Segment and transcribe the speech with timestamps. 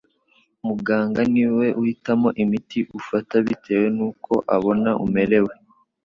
[0.67, 5.53] Muganga niwe uhitamo imiti ufata bitewe nuko abona umerewe,